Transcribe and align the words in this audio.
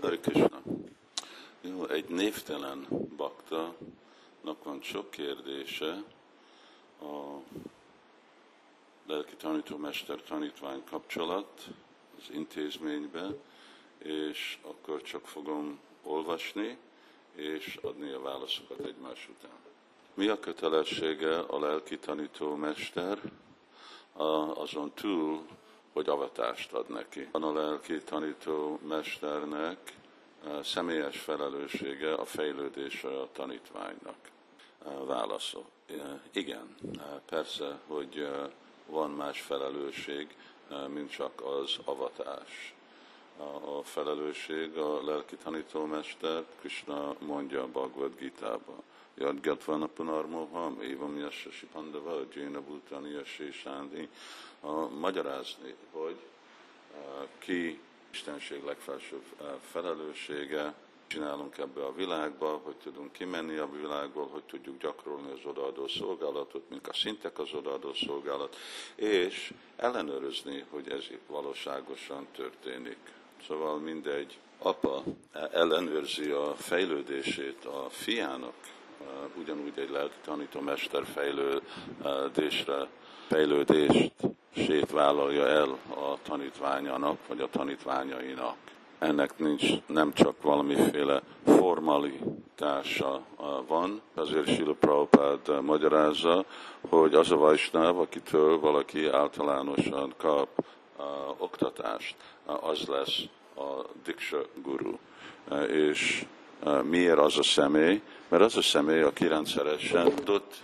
Hari 0.00 0.18
Krishna. 0.18 0.62
Jó, 1.60 1.86
egy 1.86 2.08
névtelen 2.08 2.86
baktanak 3.16 4.64
van 4.64 4.82
sok 4.82 5.10
kérdése 5.10 6.02
a 7.00 7.36
lelki 9.06 9.34
tanítómester 9.36 10.22
tanítvány 10.22 10.82
kapcsolat 10.90 11.66
az 12.18 12.24
intézménybe, 12.30 13.26
és 13.98 14.58
akkor 14.62 15.02
csak 15.02 15.26
fogom 15.26 15.78
olvasni, 16.02 16.78
és 17.34 17.78
adni 17.82 18.10
a 18.10 18.20
válaszokat 18.20 18.80
egymás 18.86 19.28
után. 19.38 19.58
Mi 20.14 20.28
a 20.28 20.40
kötelessége 20.40 21.38
a 21.38 21.58
lelki 21.58 21.98
tanítómester 21.98 23.20
azon 24.54 24.92
túl, 24.94 25.46
hogy 25.96 26.08
avatást 26.08 26.72
ad 26.72 26.88
neki. 26.88 27.28
Van 27.32 27.42
a 27.42 27.52
lelki 27.52 27.98
tanító 28.02 28.78
mesternek 28.88 29.92
személyes 30.62 31.18
felelőssége 31.18 32.14
a 32.14 32.24
fejlődése 32.24 33.08
a 33.08 33.28
tanítványnak. 33.32 34.16
Válaszol. 35.06 35.64
Igen, 36.32 36.74
persze, 37.26 37.78
hogy 37.86 38.28
van 38.86 39.10
más 39.10 39.40
felelősség, 39.40 40.36
mint 40.88 41.10
csak 41.10 41.42
az 41.44 41.78
avatás. 41.84 42.74
A 43.38 43.82
felelősség 43.82 44.76
a 44.76 45.04
lelki 45.04 45.36
tanítómester, 45.36 46.44
Krishna 46.60 47.14
mondja 47.18 47.62
a 47.62 47.66
Bhagavad 47.66 48.16
Gita-ba. 48.18 48.82
Yadgatvana 49.18 49.86
punarmoham, 49.86 50.80
évam 50.82 51.18
yassasi 51.18 51.66
pandava, 51.66 52.20
jéna 52.34 52.60
bhutani 52.60 53.10
yassé 53.10 53.50
magyarázni, 54.98 55.74
hogy 55.92 56.16
ki 57.38 57.80
Istenség 58.10 58.64
legfelsőbb 58.64 59.24
felelőssége, 59.70 60.74
csinálunk 61.06 61.58
ebbe 61.58 61.84
a 61.84 61.94
világba, 61.94 62.60
hogy 62.64 62.74
tudunk 62.76 63.12
kimenni 63.12 63.56
a 63.56 63.70
világból, 63.70 64.28
hogy 64.28 64.42
tudjuk 64.42 64.80
gyakorolni 64.80 65.30
az 65.30 65.44
odaadó 65.44 65.88
szolgálatot, 65.88 66.70
mink 66.70 66.88
a 66.88 66.92
szintek 66.92 67.38
az 67.38 67.52
odaadó 67.52 67.92
szolgálat, 67.92 68.56
és 68.94 69.54
ellenőrizni, 69.76 70.64
hogy 70.70 70.90
ez 70.90 71.04
valóságosan 71.26 72.26
történik. 72.32 72.98
Szóval 73.46 73.78
mindegy 73.78 74.38
apa 74.58 75.02
ellenőrzi 75.52 76.30
a 76.30 76.54
fejlődését 76.56 77.64
a 77.64 77.86
fiának, 77.90 78.54
ugyanúgy 79.38 79.78
egy 79.78 79.90
lelki 79.90 80.16
tanítómester 80.24 81.04
fejlődésre, 81.04 82.88
fejlődést 83.28 84.12
sét 84.54 84.90
vállalja 84.90 85.46
el 85.46 85.68
a 85.88 86.18
tanítványának, 86.22 87.18
vagy 87.28 87.40
a 87.40 87.48
tanítványainak. 87.50 88.56
Ennek 88.98 89.38
nincs 89.38 89.64
nem 89.86 90.12
csak 90.12 90.42
valamiféle 90.42 91.22
formalitása 91.44 93.22
van, 93.66 94.00
azért 94.14 94.54
Sila 94.54 94.74
Prabhupád 94.74 95.62
magyarázza, 95.62 96.44
hogy 96.88 97.14
az 97.14 97.30
a 97.30 97.36
Vajsnáv, 97.36 98.00
akitől 98.00 98.60
valaki 98.60 99.08
általánosan 99.08 100.14
kap 100.16 100.48
uh, 100.98 101.04
oktatást, 101.38 102.16
az 102.46 102.86
lesz 102.86 103.22
a 103.56 103.84
Diksha 104.04 104.42
Guru. 104.62 104.98
Uh, 105.50 105.70
és 105.70 106.24
uh, 106.64 106.82
miért 106.82 107.18
az 107.18 107.38
a 107.38 107.42
személy? 107.42 108.02
Mert 108.28 108.42
az 108.42 108.56
a 108.56 108.62
személy, 108.62 109.02
aki 109.02 109.26
rendszeresen 109.26 110.14
tudott 110.14 110.54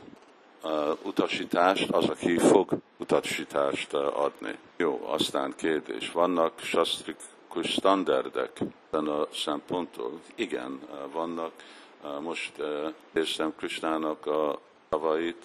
uh, 0.63 0.73
utasítást, 1.03 1.91
az, 1.91 2.09
aki 2.09 2.39
fog 2.39 2.79
utasítást 2.99 3.95
adni. 3.95 4.59
Jó, 4.77 5.01
aztán 5.07 5.55
kérdés. 5.57 6.11
Vannak 6.11 6.61
sastrikus 6.61 7.67
standardek 7.67 8.61
ezen 8.91 9.07
a 9.07 9.27
szemponttól? 9.33 10.21
Igen, 10.35 10.81
vannak. 11.13 11.53
Most 12.21 12.53
érzem 13.13 13.53
Krisnának 13.57 14.27
a 14.27 14.61
szavait, 14.93 15.45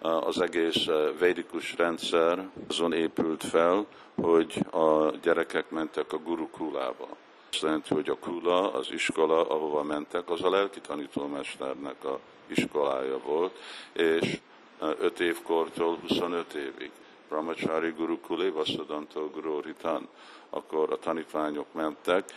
az 0.00 0.40
egész 0.40 0.86
védikus 1.18 1.76
rendszer 1.76 2.48
azon 2.68 2.92
épült 2.92 3.44
fel, 3.44 3.86
hogy 4.14 4.64
a 4.70 5.10
gyerekek 5.22 5.70
mentek 5.70 6.12
a 6.12 6.18
gurukulába. 6.18 7.08
Azt 7.50 7.62
jelenti, 7.62 7.94
hogy 7.94 8.08
a 8.08 8.18
kula, 8.18 8.72
az 8.72 8.92
iskola, 8.92 9.48
ahova 9.48 9.82
mentek, 9.82 10.30
az 10.30 10.42
a 10.42 10.50
lelki 10.50 10.80
tanítómesternek 10.80 12.04
a 12.04 12.18
iskolája 12.46 13.18
volt, 13.18 13.58
és 13.92 14.40
5 14.78 15.20
évkortól 15.20 15.98
25 16.08 16.54
évig. 16.54 16.90
Brahmachari 17.28 17.90
Guru 17.90 18.20
Kule 18.20 18.50
Vasadantól 18.50 19.28
Guru 19.28 19.60
Ritan, 19.60 20.08
akkor 20.50 20.92
a 20.92 20.98
tanítványok 20.98 21.72
mentek, 21.72 22.30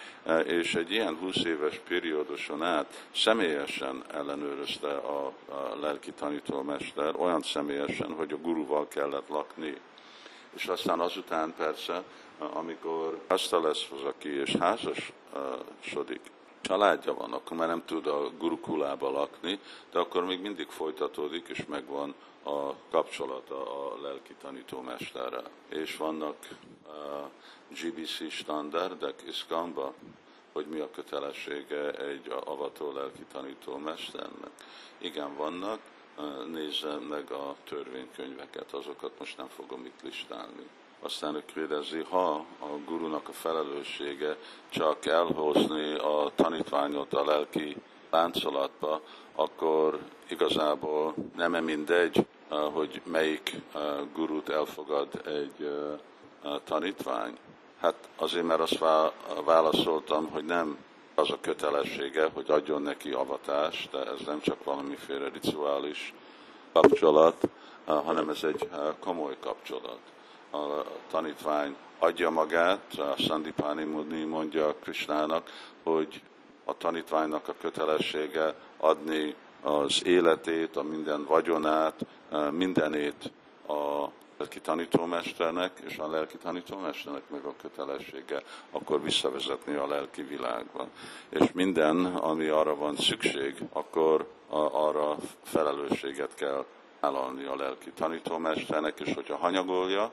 és 0.46 0.76
egy 0.76 0.92
ilyen 0.92 1.16
20 1.16 1.44
éves 1.44 1.82
perióduson 1.88 2.64
át 2.64 3.08
személyesen 3.16 4.04
ellenőrizte 4.14 4.92
a, 4.96 5.26
a 5.26 5.76
lelki 5.82 6.12
tanítómester, 6.12 7.16
olyan 7.16 7.42
személyesen, 7.42 8.14
hogy 8.14 8.32
a 8.32 8.38
guruval 8.38 8.88
kellett 8.88 9.28
lakni. 9.28 9.78
És 10.56 10.66
aztán 10.66 11.00
azután 11.00 11.54
persze, 11.58 12.04
amikor 12.38 13.20
azt 13.28 13.52
lesz 13.52 13.88
az, 13.92 14.04
aki 14.04 14.30
és 14.30 14.56
házasodik, 14.60 16.22
családja 16.62 17.14
van, 17.14 17.34
akkor 17.34 17.58
már 17.58 17.68
nem 17.68 17.86
tud 17.86 18.08
a 18.08 18.30
gurukulába 18.38 19.12
lakni, 19.12 19.60
de 19.92 20.00
akkor 20.00 20.26
még 20.26 20.42
mindig 20.42 20.68
folytatódik, 20.68 21.48
és 21.48 21.66
megvan 21.66 22.14
a 22.44 22.74
kapcsolata 22.90 23.92
a 23.92 24.02
lelki 24.02 24.36
tanítómesterrel. 24.42 25.50
És 25.70 25.98
vannak 25.98 26.36
uh, 26.88 27.30
GBC 27.82 28.32
standardek 28.32 29.24
iszkamba, 29.28 29.94
hogy 30.54 30.66
mi 30.66 30.80
a 30.80 30.92
kötelessége 30.92 31.92
egy 31.92 32.34
avató 32.46 32.92
lelki 32.92 33.26
tanítómesternek. 33.32 34.52
Igen, 34.98 35.36
vannak, 35.36 35.80
nézze 36.52 36.96
meg 36.96 37.32
a 37.32 37.56
törvénykönyveket, 37.64 38.74
azokat 38.74 39.20
most 39.20 39.38
nem 39.38 39.48
fogom 39.48 39.86
itt 39.86 40.02
listálni. 40.02 40.70
Aztán 41.04 41.36
ő 41.36 41.44
kérdezi, 41.54 42.06
ha 42.10 42.46
a 42.60 42.68
gurunak 42.86 43.30
a 43.30 43.32
felelőssége 43.32 44.38
csak 44.70 45.06
elhozni 45.06 45.94
a 45.94 46.32
tanítványot 46.36 47.14
a 47.14 47.26
lelki 47.26 47.76
láncolatba, 48.10 49.02
akkor 49.36 50.00
igazából 50.30 51.14
nem 51.36 51.56
-e 51.56 51.60
mindegy, 51.60 52.26
hogy 52.50 53.02
melyik 53.06 53.56
gurút 54.14 54.50
elfogad 54.50 55.22
egy 55.26 55.72
tanítvány. 56.64 57.38
Hát 57.80 58.10
azért, 58.16 58.46
mert 58.46 58.60
azt 58.60 58.84
válaszoltam, 59.46 60.30
hogy 60.30 60.46
nem 60.46 60.78
az 61.16 61.32
a 61.32 61.38
kötelessége, 61.42 62.30
hogy 62.34 62.52
adjon 62.52 62.82
neki 62.82 63.12
avatást, 63.12 63.92
de 63.92 64.06
ez 64.06 64.26
nem 64.26 64.42
csak 64.42 64.64
valamiféle 64.64 65.30
rituális 65.30 66.14
kapcsolat, 66.74 67.48
hanem 67.86 68.30
ez 68.30 68.44
egy 68.44 68.70
komoly 69.00 69.38
kapcsolat. 69.40 70.00
A 70.52 70.84
tanítvány 71.12 71.76
adja 72.00 72.30
magát, 72.30 72.94
a 72.98 73.16
Sandipani 73.18 73.84
Muni 73.84 74.24
mondja 74.24 74.76
Krisnának, 74.80 75.50
hogy 75.84 76.22
a 76.66 76.78
tanítványnak 76.78 77.48
a 77.48 77.56
kötelessége 77.60 78.56
adni 78.78 79.36
az 79.62 80.06
életét, 80.06 80.76
a 80.76 80.84
minden 80.84 81.26
vagyonát, 81.26 82.06
mindenét 82.52 83.32
a 83.68 84.08
lelki 84.38 84.60
tanítómesternek, 84.62 85.72
és 85.86 85.98
a 85.98 86.10
lelki 86.10 86.38
tanítómesternek 86.38 87.30
meg 87.30 87.46
a 87.46 87.54
kötelessége 87.62 88.42
akkor 88.72 89.02
visszavezetni 89.02 89.76
a 89.76 89.88
lelki 89.88 90.22
világba. 90.22 90.88
És 91.30 91.52
minden, 91.54 92.06
ami 92.06 92.48
arra 92.48 92.76
van 92.76 92.96
szükség, 92.96 93.56
akkor 93.74 94.28
arra 94.72 95.16
felelősséget 95.44 96.36
kell 96.36 96.66
vállalni 97.02 97.44
a 97.46 97.56
lelki 97.56 97.92
tanítómesternek, 97.92 99.00
és 99.00 99.14
hogyha 99.14 99.36
hanyagolja, 99.36 100.12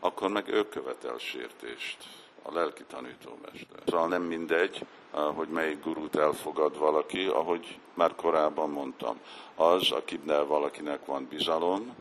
akkor 0.00 0.28
meg 0.28 0.48
ő 0.48 0.68
követel 0.68 1.18
sértést 1.18 1.96
a 2.42 2.52
lelki 2.52 2.84
tanítómester. 2.84 3.80
Szóval 3.86 4.08
nem 4.08 4.22
mindegy, 4.22 4.86
hogy 5.10 5.48
melyik 5.48 5.82
gurút 5.82 6.16
elfogad 6.16 6.78
valaki, 6.78 7.26
ahogy 7.26 7.78
már 7.94 8.14
korábban 8.14 8.70
mondtam. 8.70 9.20
Az, 9.54 9.90
akinek 9.90 10.46
valakinek 10.46 11.06
van 11.06 11.26
bizalom, 11.30 11.94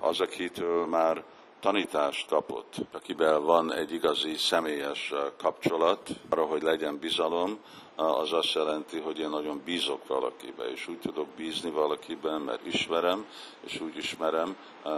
az, 0.00 0.20
akitől 0.20 0.86
már 0.86 1.24
tanítást 1.62 2.28
kapott, 2.28 2.74
akivel 2.92 3.40
van 3.40 3.72
egy 3.72 3.92
igazi 3.92 4.36
személyes 4.36 5.12
kapcsolat, 5.36 6.10
arra, 6.28 6.44
hogy 6.44 6.62
legyen 6.62 6.98
bizalom, 6.98 7.58
az 7.96 8.32
azt 8.32 8.52
jelenti, 8.52 8.98
hogy 8.98 9.18
én 9.18 9.28
nagyon 9.28 9.60
bízok 9.64 10.06
valakibe, 10.06 10.64
és 10.64 10.88
úgy 10.88 10.98
tudok 10.98 11.26
bízni 11.26 11.70
valakiben, 11.70 12.40
mert 12.40 12.66
ismerem, 12.66 13.26
és 13.60 13.80
úgy 13.80 13.96
ismerem, 13.96 14.56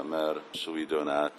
mert 0.09 0.41
szó 0.55 0.77
időn 0.77 1.09
át 1.09 1.33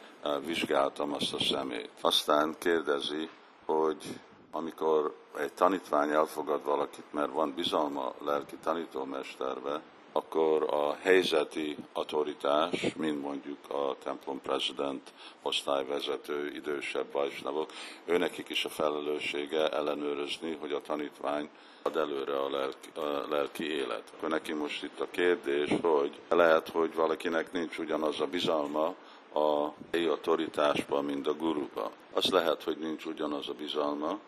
vizsgáltam 0.45 1.13
azt 1.13 1.33
a 1.33 1.39
szemét. 1.39 1.89
Aztán 2.01 2.55
kérdezi, 2.59 3.29
hogy 3.65 4.19
amikor 4.51 5.15
egy 5.37 5.53
tanítvány 5.53 6.09
elfogad 6.09 6.63
valakit, 6.63 7.05
mert 7.11 7.31
van 7.31 7.53
bizalma 7.55 8.13
lelki 8.25 8.55
tanítómesterbe, 8.63 9.81
akkor 10.15 10.63
a 10.73 10.97
helyzeti 11.01 11.75
autoritás, 11.93 12.93
mint 12.97 13.21
mondjuk 13.21 13.57
a 13.69 13.95
templom 14.03 14.41
prezident, 14.41 15.13
osztályvezető, 15.41 16.51
idősebb 16.55 17.11
vajsnavok, 17.11 17.71
őnekik 18.05 18.49
is 18.49 18.65
a 18.65 18.69
felelőssége 18.69 19.69
ellenőrizni, 19.69 20.57
hogy 20.59 20.71
a 20.71 20.81
tanítvány 20.81 21.49
ad 21.81 21.95
előre 21.95 22.39
a 22.39 22.49
lelki, 22.49 22.89
a 22.95 23.27
lelki 23.29 23.71
élet. 23.71 24.03
Akkor 24.15 24.29
neki 24.29 24.53
most 24.53 24.83
itt 24.83 24.99
a 24.99 25.07
kérdés, 25.11 25.69
hogy 25.81 26.19
lehet, 26.29 26.69
hogy 26.69 26.95
valakinek 26.95 27.51
nincs 27.51 27.77
ugyanaz 27.77 28.19
a 28.19 28.25
bizalma 28.25 28.95
a 29.33 29.73
helyi 29.91 30.05
autoritásban, 30.05 31.05
mint 31.05 31.27
a 31.27 31.33
guruba. 31.33 31.91
Az 32.13 32.29
lehet, 32.29 32.63
hogy 32.63 32.77
nincs 32.77 33.05
ugyanaz 33.05 33.49
a 33.49 33.53
bizalma, 33.53 34.19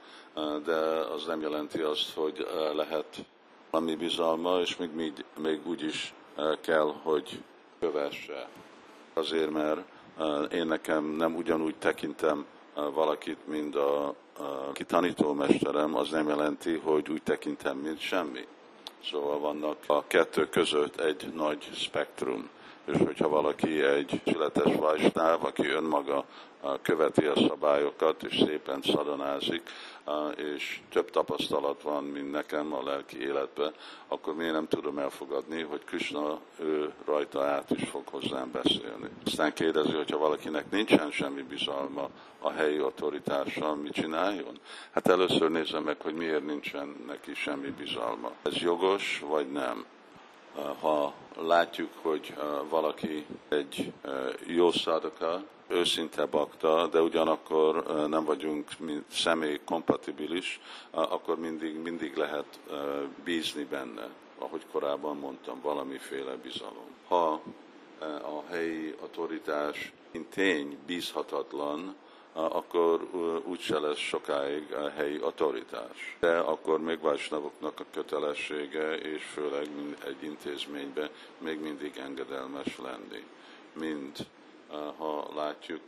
de 0.65 0.75
az 1.15 1.25
nem 1.25 1.41
jelenti 1.41 1.79
azt, 1.79 2.13
hogy 2.13 2.47
lehet 2.73 3.25
valami 3.69 3.95
bizalma, 3.95 4.59
és 4.59 4.77
még, 4.77 4.89
még, 4.93 5.25
még 5.37 5.67
úgy 5.67 5.83
is 5.83 6.13
kell, 6.61 6.93
hogy 7.01 7.43
kövesse. 7.79 8.47
Azért, 9.13 9.51
mert 9.51 9.81
én 10.53 10.65
nekem 10.65 11.05
nem 11.05 11.35
ugyanúgy 11.35 11.75
tekintem 11.75 12.45
valakit, 12.73 13.47
mint 13.47 13.75
a, 13.75 14.07
a 14.37 14.71
ki 14.73 14.83
tanítómesterem, 14.83 15.95
az 15.95 16.09
nem 16.09 16.27
jelenti, 16.27 16.77
hogy 16.83 17.09
úgy 17.09 17.23
tekintem, 17.23 17.77
mint 17.77 17.99
semmi. 17.99 18.47
Szóval 19.03 19.39
vannak 19.39 19.77
a 19.87 20.07
kettő 20.07 20.49
között 20.49 20.99
egy 20.99 21.33
nagy 21.33 21.69
spektrum 21.73 22.49
és 22.87 22.97
hogyha 22.97 23.29
valaki 23.29 23.83
egy 23.83 24.21
születes 24.25 24.75
vajsnáv, 24.75 25.45
aki 25.45 25.67
önmaga 25.67 26.25
követi 26.81 27.25
a 27.25 27.35
szabályokat, 27.47 28.23
és 28.23 28.43
szépen 28.45 28.81
szadanázik, 28.81 29.69
és 30.35 30.79
több 30.89 31.09
tapasztalat 31.09 31.81
van, 31.81 32.03
mint 32.03 32.31
nekem 32.31 32.73
a 32.73 32.83
lelki 32.83 33.21
életben, 33.21 33.73
akkor 34.07 34.35
miért 34.35 34.53
nem 34.53 34.67
tudom 34.67 34.97
elfogadni, 34.97 35.61
hogy 35.61 35.83
Krishna 35.83 36.39
ő 36.59 36.93
rajta 37.05 37.43
át 37.43 37.71
is 37.71 37.89
fog 37.89 38.07
hozzám 38.07 38.51
beszélni. 38.51 39.09
Aztán 39.25 39.53
kérdezi, 39.53 39.91
hogyha 39.91 40.17
valakinek 40.17 40.71
nincsen 40.71 41.11
semmi 41.11 41.41
bizalma 41.41 42.09
a 42.39 42.49
helyi 42.49 42.77
autoritással, 42.77 43.75
mit 43.75 43.93
csináljon? 43.93 44.59
Hát 44.91 45.07
először 45.07 45.51
nézem 45.51 45.83
meg, 45.83 46.01
hogy 46.01 46.13
miért 46.13 46.45
nincsen 46.45 46.95
neki 47.07 47.33
semmi 47.33 47.69
bizalma. 47.69 48.31
Ez 48.43 48.55
jogos, 48.55 49.23
vagy 49.27 49.51
nem? 49.51 49.85
Ha 50.79 51.13
látjuk, 51.39 51.89
hogy 52.01 52.33
valaki 52.69 53.25
egy 53.49 53.93
jó 54.45 54.71
szadaka, 54.71 55.43
őszinte 55.67 56.25
bakta, 56.25 56.87
de 56.87 57.01
ugyanakkor 57.01 57.83
nem 58.09 58.23
vagyunk 58.25 58.69
személy 59.11 59.59
kompatibilis, 59.65 60.59
akkor 60.91 61.39
mindig, 61.39 61.77
mindig 61.79 62.15
lehet 62.15 62.59
bízni 63.23 63.63
benne, 63.63 64.09
ahogy 64.39 64.65
korábban 64.71 65.17
mondtam, 65.17 65.61
valamiféle 65.61 66.35
bizalom. 66.35 66.87
Ha 67.07 67.41
a 68.21 68.43
helyi 68.49 68.95
autoritás 69.01 69.91
tény 70.29 70.77
bízhatatlan, 70.85 71.95
akkor 72.37 73.07
úgyse 73.45 73.79
lesz 73.79 73.97
sokáig 73.97 74.73
a 74.73 74.89
helyi 74.89 75.17
autoritás. 75.17 76.17
De 76.19 76.37
akkor 76.37 76.79
még 76.79 76.99
Vajsnavoknak 76.99 77.79
a 77.79 77.85
kötelessége, 77.91 78.97
és 78.97 79.23
főleg 79.23 79.67
egy 80.05 80.23
intézménybe 80.23 81.09
még 81.37 81.59
mindig 81.59 81.97
engedelmes 81.97 82.77
lenni. 82.77 83.23
Mind 83.73 84.17
ha 84.97 85.27
látjuk, 85.35 85.81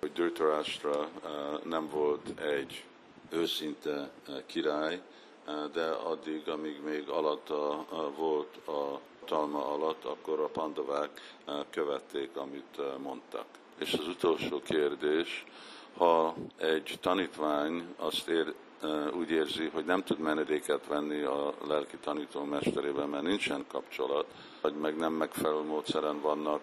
hogy 0.00 0.12
Dhritarashtra 0.12 1.08
nem 1.64 1.88
volt 1.88 2.40
egy 2.40 2.84
őszinte 3.30 4.10
király, 4.46 5.00
de 5.72 5.86
addig, 5.86 6.48
amíg 6.48 6.82
még 6.82 7.08
alatta 7.08 7.86
volt 8.16 8.68
a 8.68 9.00
talma 9.24 9.66
alatt, 9.66 10.04
akkor 10.04 10.40
a 10.40 10.48
pandavák 10.48 11.20
követték, 11.70 12.36
amit 12.36 12.98
mondtak. 12.98 13.46
És 13.78 13.92
az 13.92 14.08
utolsó 14.08 14.60
kérdés, 14.60 15.44
ha 15.96 16.34
egy 16.56 16.98
tanítvány 17.00 17.94
azt 17.96 18.28
ér, 18.28 18.54
úgy 19.12 19.30
érzi, 19.30 19.70
hogy 19.72 19.84
nem 19.84 20.02
tud 20.02 20.18
menedéket 20.18 20.86
venni 20.86 21.22
a 21.22 21.54
lelki 21.68 21.96
tanító 21.96 22.44
mesterében, 22.44 23.08
mert 23.08 23.22
nincsen 23.22 23.64
kapcsolat, 23.68 24.26
vagy 24.60 24.74
meg 24.74 24.96
nem 24.96 25.12
megfelelő 25.12 25.62
módszeren 25.62 26.20
vannak 26.20 26.60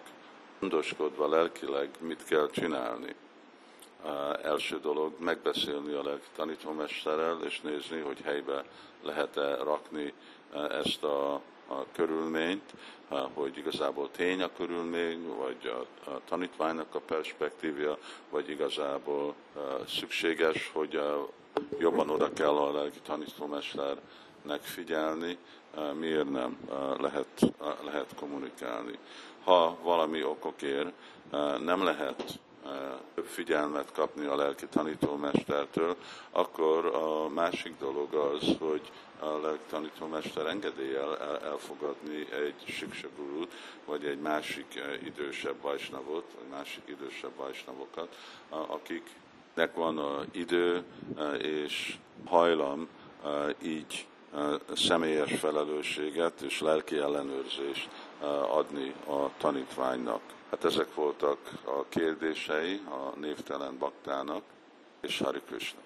gondoskodva 0.60 1.28
lelkileg, 1.28 1.90
mit 2.00 2.24
kell 2.24 2.50
csinálni. 2.50 3.14
Első 4.42 4.80
dolog 4.80 5.12
megbeszélni 5.18 5.92
a 5.92 6.02
lelki 6.02 6.28
tanítómesterrel, 6.36 7.38
és 7.44 7.60
nézni, 7.60 8.00
hogy 8.00 8.20
helybe 8.20 8.64
lehet-e 9.02 9.56
rakni 9.56 10.12
ezt 10.70 11.04
a 11.04 11.40
a 11.68 11.84
körülményt, 11.92 12.74
hogy 13.34 13.56
igazából 13.56 14.10
tény 14.10 14.42
a 14.42 14.52
körülmény, 14.56 15.28
vagy 15.36 15.72
a, 16.06 16.10
a 16.10 16.20
tanítványnak 16.28 16.94
a 16.94 17.00
perspektívja, 17.00 17.98
vagy 18.30 18.50
igazából 18.50 19.34
szükséges, 19.86 20.70
hogy 20.72 21.00
jobban 21.78 22.10
oda 22.10 22.32
kell 22.32 22.56
a 22.56 22.72
lelki 22.72 23.00
tanítómesternek 23.00 24.60
figyelni, 24.60 25.38
miért 25.98 26.30
nem 26.30 26.58
lehet, 27.00 27.52
lehet 27.84 28.14
kommunikálni. 28.18 28.98
Ha 29.44 29.76
valami 29.82 30.24
okokért 30.24 30.92
nem 31.64 31.84
lehet 31.84 32.38
több 33.14 33.26
figyelmet 33.26 33.92
kapni 33.92 34.26
a 34.26 34.36
lelki 34.36 34.66
tanítómestertől, 34.66 35.96
akkor 36.30 36.86
a 36.86 37.28
másik 37.28 37.78
dolog 37.78 38.14
az, 38.14 38.56
hogy 38.58 38.90
a 39.18 39.26
lelki 39.26 39.64
tanítómester 39.70 40.46
engedéllyel 40.46 41.18
elfogadni 41.44 42.26
egy 42.32 42.64
siksagurút, 42.66 43.52
vagy 43.84 44.04
egy 44.04 44.20
másik 44.20 44.80
idősebb 45.04 45.60
vajsnavot, 45.60 46.24
vagy 46.38 46.48
másik 46.50 46.82
idősebb 46.84 47.36
vajsnavokat, 47.36 48.16
akiknek 48.48 49.74
van 49.74 50.26
idő 50.32 50.84
és 51.38 51.96
hajlam 52.24 52.88
így 53.62 54.06
személyes 54.74 55.38
felelősséget 55.38 56.40
és 56.40 56.60
lelki 56.60 56.96
ellenőrzést 56.96 57.88
adni 58.50 58.94
a 59.06 59.30
tanítványnak. 59.38 60.20
Hát 60.50 60.64
ezek 60.64 60.94
voltak 60.94 61.38
a 61.64 61.84
kérdései 61.88 62.80
a 62.90 63.18
névtelen 63.18 63.78
baktának, 63.78 64.42
és 65.00 65.18
Hari 65.18 65.40
Krishna. 65.46 65.80